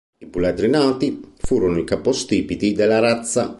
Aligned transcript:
I 0.17 0.25
puledri 0.25 0.67
nati, 0.67 1.21
furono 1.37 1.77
i 1.77 1.83
capostipiti 1.83 2.73
della 2.73 2.97
razza. 2.97 3.49